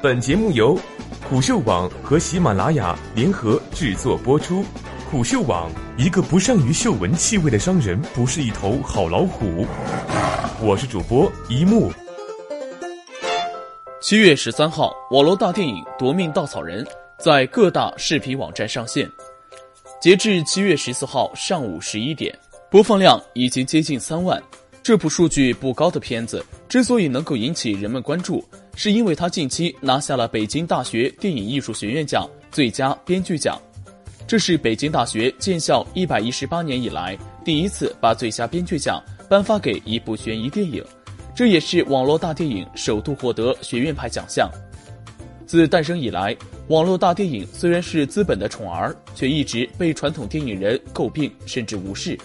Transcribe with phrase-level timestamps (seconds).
[0.00, 0.78] 本节目由
[1.28, 4.64] 虎嗅网和喜马拉雅联合制作播出。
[5.10, 9.66] 虎嗅网：一个不善于嗅闻气味的商人，不是一头好老虎。
[10.62, 11.90] 我是主播一木。
[14.00, 16.84] 七月十三号，网络大电影《夺命稻草人》
[17.18, 19.10] 在各大视频网站上线。
[20.00, 22.32] 截至七月十四号上午十一点，
[22.70, 24.40] 播放量已经接近三万。
[24.88, 28.42] 这部数据不高的片子之所以能够引起人们关注，
[28.74, 33.60] 是因为它近期拿下了北京大学电影艺术学院奖最佳编剧奖，
[34.26, 38.98] 这是北京大学建校一百一十八年以来第一次把最佳编剧奖
[39.28, 40.82] 颁发给一部悬疑电影，
[41.34, 44.50] 这也是网络大电影首度获得学院派奖项。
[45.44, 46.34] 自诞生以来，
[46.68, 52.18] 网络大电影虽然是资本的宠儿，却一直被传统电影人诟病甚至无视。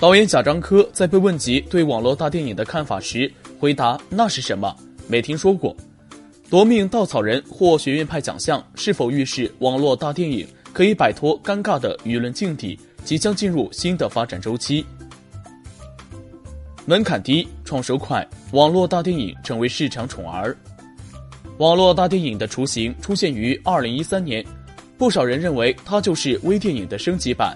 [0.00, 4.74] 导演贾樟柯在被问及对网络大电影的看法时，回答：“那是什么？
[5.06, 5.76] 没听说过。”
[6.48, 14.82] 夺命稻草人获学院派奖项，是否预示网络大电影可以摆脱尴尬的舆论境地，即将进入新的发展周期？
[16.86, 20.56] 门槛低，创收快，网络大电影成为市场宠儿。
[21.58, 24.42] 网络大电影的雏形出现于二零一三年，
[24.96, 27.54] 不少人认为它就是微电影的升级版。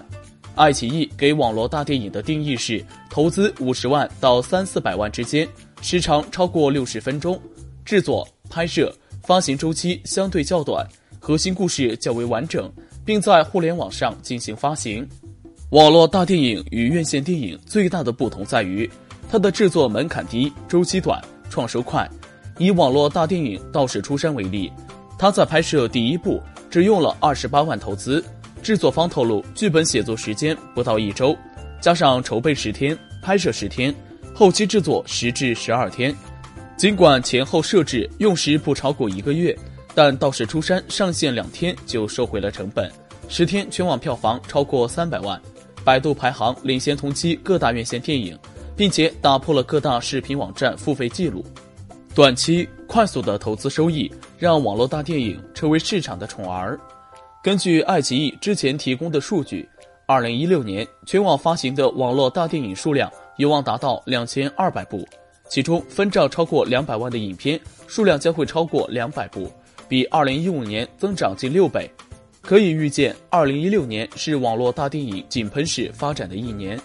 [0.55, 5.47] 爱奇艺给网络大电影的定义是投资五十万到三四百万之间，
[5.81, 7.39] 时长超过六十分钟，
[7.83, 10.87] 制作、拍摄、发行周期相对较短，
[11.19, 12.71] 核心故事较为完整，
[13.03, 15.05] 并在互联网上进行发行。
[15.71, 18.89] 网络大电影与院线电影最大的不同在于，
[19.29, 22.09] 它的制作门槛低、周期短、创收快。
[22.57, 24.71] 以网络大电影《道士出山》为例，
[25.19, 28.23] 它在拍摄第一部只用了二十八万投资。
[28.65, 31.37] 制作方透露，剧本写作时间不到一周，
[31.79, 33.93] 加上筹备十天、拍摄十天、
[34.33, 36.11] 后期制作十至十二天。
[36.75, 39.55] 尽管前后设置用时不超过一个月，
[39.93, 42.91] 但《道士出山》上线两天就收回了成本，
[43.29, 45.39] 十天全网票房超过三百万，
[45.83, 48.35] 百度排行领先同期各大院线电影，
[48.75, 51.45] 并且打破了各大视频网站付费记录。
[52.15, 56.79] 短期快速的投资收益，让网络大电影成为市场的宠儿。
[57.45, 59.69] 根据爱奇艺之前提供的数据，
[60.07, 63.07] 二零一六年全网发行的网络大电影数量
[63.37, 65.07] 有望达到两千二百部，
[65.47, 69.47] 其中分账超过两百万的影片数量将会超过两百部，
[69.87, 71.87] 比二零一五年增长近六倍。
[72.41, 76.81] 可以预见，二零一六年是网络大电影井喷式发展的一年。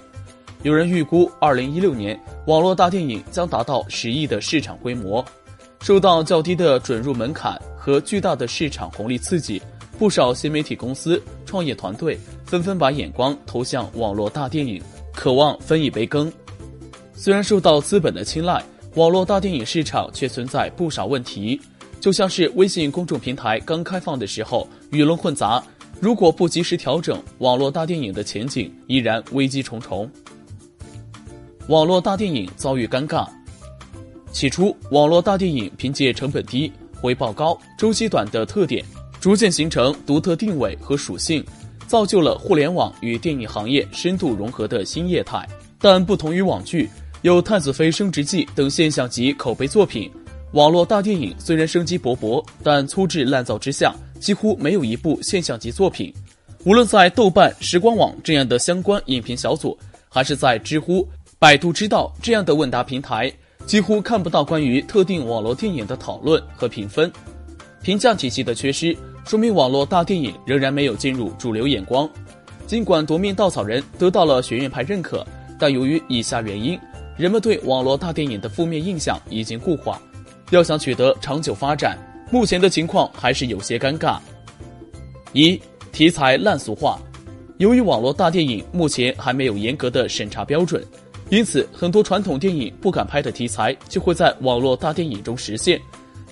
[0.63, 5.25] 有人预估，二零一六年网络大电影将达到十亿的市场规模。
[5.81, 9.59] 受到较低的准入门槛和巨大的市场红利刺激。
[10.01, 16.33] 不少新媒体公司、创业团队纷纷把眼光投向网络大电影，渴望分一杯羹。
[17.13, 21.61] 虽然受到资本的青睐，网络大电影市场却存在不少问题。
[22.01, 25.63] 就像是微信公众平台刚开放的时候，舆论混杂，
[26.01, 30.11] 如果不及时调整，网络大电影的前景依然危机重重。
[31.69, 33.29] 网络大电影遭遇尴尬。
[34.33, 36.73] 起初，网络大电影凭借成本低、
[37.03, 38.83] 回报高、周期短的特点。
[39.21, 41.45] 逐渐形成独特定位和属性，
[41.87, 45.47] 造就了互联网与电影行业深度融合的新业态。
[45.79, 46.89] 但不同于网剧，
[47.21, 50.11] 有《太子妃升职记》等现象级口碑作品，
[50.53, 56.13] 网络大电影虽然生机勃勃，但粗制滥造之下，几乎没有一部现象级作品。
[56.65, 61.07] 无论在豆瓣、时光网这样的相关影评小组，还是在知乎、
[61.39, 63.31] 百度知道这样的问答平台，
[63.67, 67.11] 几乎看不到关于特定网络电影的讨论和评分。
[67.83, 68.95] 评价体系的缺失。
[69.27, 72.09] 说明网络大电影仍然没有进入主流眼光。
[72.67, 75.27] 尽管《夺命稻草人》得到了学院派认可，
[75.59, 76.79] 但由于以下原因，
[77.17, 80.01] 人们对网络大电影的负面印象已经固化。
[80.51, 81.99] 要想取得长久发展，
[82.31, 84.19] 目前的情况还是有些尴尬。
[85.33, 85.61] 一、
[85.93, 86.99] 题材烂俗化。
[87.59, 90.85] 由于网络大电影目前还没有严格的审查标准，
[91.29, 95.81] 因此很多传统电影不敢拍的题材就会在网络大电影中实现，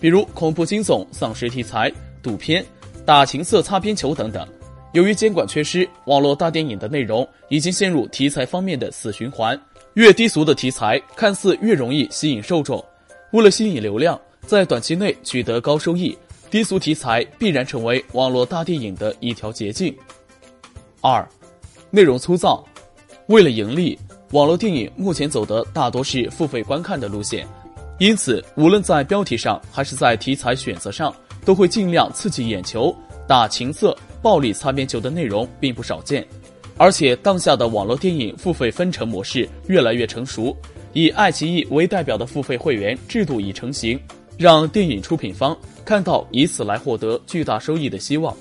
[0.00, 1.92] 比如恐怖惊悚、丧尸题材、
[2.22, 2.64] 赌片。
[3.08, 4.46] 打情色、擦边球等等，
[4.92, 9.58] 由于监管缺失，网络大电影的内容已经陷入题材方面的死循环。
[9.94, 12.84] 越低俗的题材，看似越容易吸引受众。
[13.32, 16.14] 为了吸引流量，在短期内取得高收益，
[16.50, 19.96] 低俗题材必然成为网络大电影的一条捷径。
[21.00, 21.26] 二，
[21.90, 22.62] 内容粗糙。
[23.28, 23.98] 为了盈利，
[24.32, 27.48] 网络电影目前走的大多是付费观看的路线，
[27.98, 31.10] 因此无论在标题上还是在题材选择上。
[31.48, 32.94] 都会尽量刺激眼球，
[33.26, 36.22] 打情色、暴力、擦边球的内容并不少见，
[36.76, 40.54] 而且当下的网络电影付费分成模式越来越成熟，
[40.92, 43.98] 以爱奇艺为代表的付费会员制度已成型，
[44.36, 45.56] 让电影出品方
[45.86, 48.36] 看到以此来获得巨大收益的希望。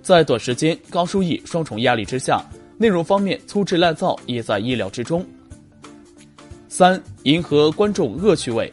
[0.00, 2.42] 在短时间高收益双重压力之下，
[2.78, 5.22] 内容方面粗制滥造也在意料之中。
[6.70, 8.72] 三、迎合观众恶趣味，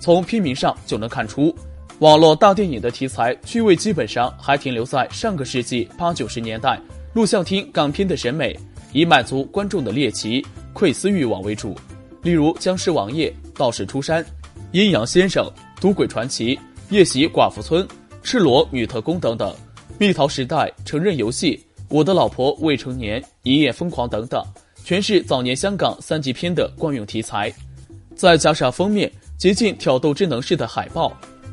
[0.00, 1.54] 从片名上就能看出，
[2.00, 6.80] 网络大电影的题材趣味基本上还停留在上个世纪八九十年代
[7.12, 8.56] 录像厅港片的审美，
[8.92, 11.74] 以满足观众的猎奇、窥私欲望为主，
[12.22, 13.28] 例如《僵尸王爷》
[13.58, 14.22] 《道士出山》
[14.70, 15.44] 《阴阳先生》
[15.80, 16.54] 《赌鬼传奇》
[16.90, 17.82] 《夜袭寡妇村》
[18.22, 19.52] 《赤裸女特工》等等。
[19.98, 24.40] 蜜桃时代、成人游戏、我的老婆未成年、一夜疯狂等等，
[24.84, 27.52] 全是早年香港三级片的惯用题材。
[28.14, 31.12] 再加上封面接近挑逗智能式的海报，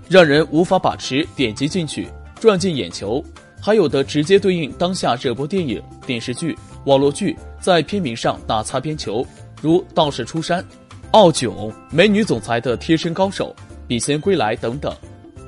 [0.10, 2.08] 让人无法把持点击进去，
[2.40, 3.24] 赚进眼球。
[3.62, 6.56] 还有的直接对应当下热播电影、电视剧、
[6.86, 9.26] 网络剧，在片名上打擦边球，
[9.60, 10.62] 如《道士出山》
[11.12, 11.52] 《傲囧》
[11.90, 13.56] 《美女总裁的贴身高手》
[13.88, 14.94] 《笔仙归来》等等。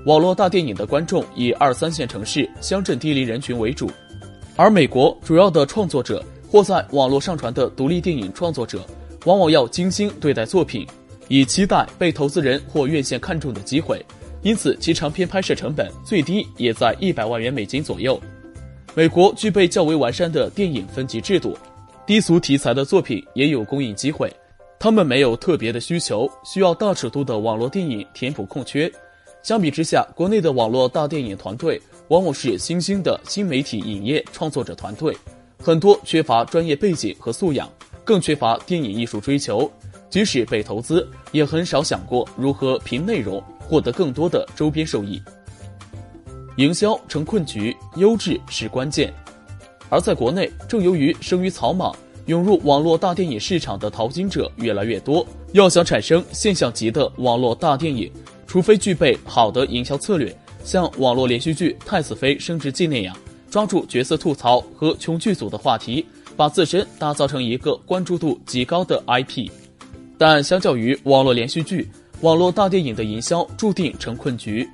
[0.05, 3.91] 网络大电影的观众以二三线城市乡镇低龄人群为主，
[4.55, 8.83] 而美国主要的创作者或在网络上传的独立电影创作者，
[9.25, 10.87] 往往要精心对待作品，
[11.27, 14.03] 以期待被投资人或院线看中的机会，
[14.47, 18.17] 因此其长片拍摄成本最低也在一百万元美金左右。
[18.95, 21.57] 美国具备较为完善的电影分级制度，
[22.05, 24.33] 低俗题材的作品也有公映机会，
[24.79, 28.89] 他们没有特别的需求，需要大尺度的网络电影填补空缺。
[29.43, 31.77] 相比之下，国内的网络大电影团队
[32.07, 35.13] 往往是新兴的新媒体影业创作者团队，
[35.61, 37.69] 很多缺乏专业背景和素养，
[38.05, 39.69] 更缺乏电影艺术追求。
[40.09, 45.21] 即使被投资，也很少想过如何凭内容获得更多的周边收益。
[46.55, 49.13] 营销成困局，优质是关键。
[49.89, 58.11] 而在国内，正由于生于草莽，涌入网络大电影市场的淘金者越来越多，要想产生现象级的网络大电影。
[58.47, 63.15] 除非具备好的营销策略，像网络连续剧《太子妃升职记》那样，
[63.49, 66.05] 抓住角色吐槽和穷剧组的话题，
[66.35, 69.49] 把自身打造成一个关注度极高的 IP。
[70.17, 71.87] 但相较于网络连续剧，
[72.21, 74.67] 网络大电影的营销注定成困局。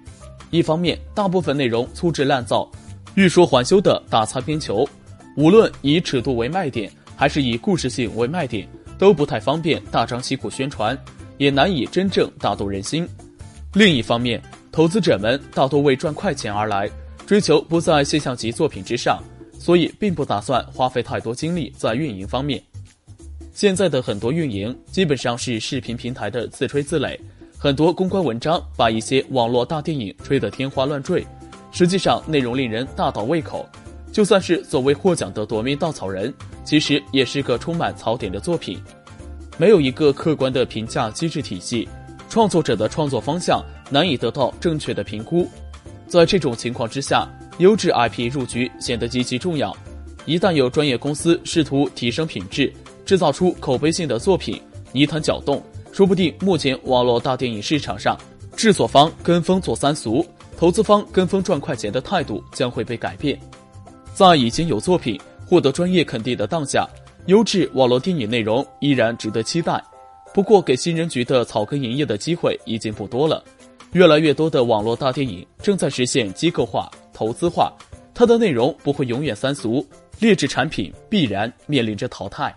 [0.50, 2.70] 一方面，大部分内容粗制滥造，
[3.16, 4.88] 欲说还休的打擦边球，
[5.36, 8.68] 无论以尺度为卖点，还是以故事性为卖点，
[8.98, 10.98] 都不太方便大张旗鼓宣传，
[11.38, 13.08] 也难以真正打动人心。
[13.74, 14.42] 另一方面，
[14.72, 16.90] 投资者们大多为赚快钱而来，
[17.26, 19.22] 追求不在现象级作品之上，
[19.60, 22.62] 所以并不打算花费太多精力在运营方面。
[23.54, 27.16] 现在的很多运营基本上是视频平台的自吹自擂，
[27.56, 31.24] 很多公关文章把一些网络大电影吹得天花乱坠，
[31.72, 33.70] 实际上内容令人大倒胃口。
[34.12, 36.34] 就算是所谓获奖的夺命稻草人，
[36.66, 38.82] 其实也是个充满槽点的作品，
[39.60, 41.88] 没有一个客观的评价机制体系。
[42.30, 45.48] 创作者的创作方向难以得到正确的评估，
[46.08, 47.28] 在这种情况之下，
[47.60, 49.76] 优质 IP 入局显得极其重要。
[50.26, 52.72] 一旦有专业公司试图提升品质，
[53.06, 54.62] 制造出口碑性的作品，
[54.92, 55.62] 泥潭搅动，
[55.92, 58.18] 说不定目前网络大电影市场上，
[58.56, 60.26] 制作方跟风做三俗，
[60.58, 63.38] 投资方跟风赚快钱的态度将会被改变。
[64.14, 66.88] 在已经有作品获得专业肯定的当下，
[67.26, 69.84] 优质网络电影内容依然值得期待。
[70.34, 73.44] 不过，给新人局的草根营业的机会已经不多了。
[73.92, 77.72] 越来越多的网络大电影正在实现机构化、投资化，
[78.14, 79.86] 它的内容不会永远三俗，
[80.20, 82.56] 劣质产品必然面临着淘汰。